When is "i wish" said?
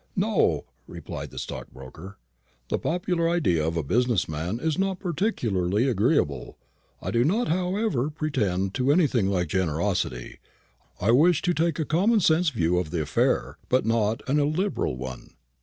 10.99-11.43